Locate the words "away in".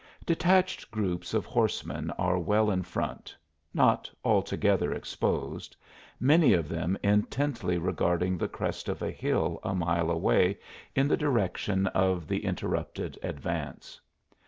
10.09-11.07